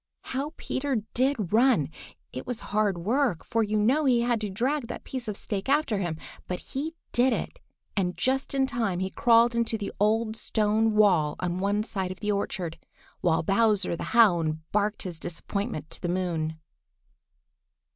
How 0.23 0.55
Peter 0.57 1.03
did 1.13 1.53
run! 1.53 1.87
It 2.33 2.47
was 2.47 2.59
hard 2.73 2.97
work, 2.97 3.45
for 3.45 3.61
you 3.61 3.77
know 3.79 4.05
he 4.05 4.21
had 4.21 4.41
to 4.41 4.49
drag 4.49 4.87
that 4.87 5.03
piece 5.03 5.27
of 5.27 5.37
stake 5.37 5.69
after 5.69 5.99
him. 5.99 6.17
But 6.47 6.59
he 6.59 6.95
did 7.11 7.33
it, 7.33 7.59
and 7.95 8.17
just 8.17 8.55
in 8.55 8.65
time 8.65 8.97
he 8.97 9.11
crawled 9.11 9.53
into 9.53 9.77
the 9.77 9.93
old 9.99 10.35
stone 10.35 10.95
wall 10.95 11.35
on 11.39 11.59
one 11.59 11.83
side 11.83 12.09
of 12.11 12.19
the 12.19 12.31
orchard, 12.31 12.79
while 13.19 13.43
Bowser 13.43 13.95
the 13.95 14.05
Hound 14.17 14.61
barked 14.71 15.03
his 15.03 15.19
disappointment 15.19 15.91
to 15.91 16.01
the 16.01 16.09
moon. 16.09 16.57